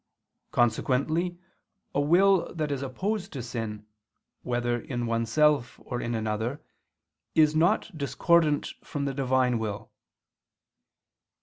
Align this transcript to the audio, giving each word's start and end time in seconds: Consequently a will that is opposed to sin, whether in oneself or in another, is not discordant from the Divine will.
Consequently 0.51 1.37
a 1.93 2.01
will 2.01 2.51
that 2.55 2.71
is 2.71 2.81
opposed 2.81 3.31
to 3.33 3.43
sin, 3.43 3.85
whether 4.41 4.79
in 4.79 5.05
oneself 5.05 5.79
or 5.83 6.01
in 6.01 6.15
another, 6.15 6.59
is 7.35 7.55
not 7.55 7.95
discordant 7.95 8.73
from 8.83 9.05
the 9.05 9.13
Divine 9.13 9.59
will. 9.59 9.91